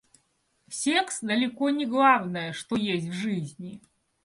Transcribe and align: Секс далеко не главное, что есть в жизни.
Секс 0.71 1.19
далеко 1.21 1.69
не 1.69 1.85
главное, 1.85 2.53
что 2.53 2.75
есть 2.75 3.05
в 3.09 3.13
жизни. 3.13 3.83